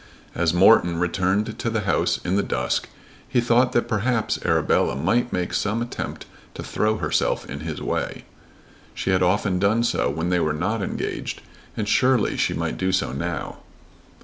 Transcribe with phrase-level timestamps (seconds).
[0.33, 2.89] As Morton returned to the house in the dusk
[3.29, 8.23] he thought that perhaps Arabella might make some attempt to throw herself in his way.
[8.95, 11.41] She had often done so when they were not engaged,
[11.77, 13.57] and surely she might do so now.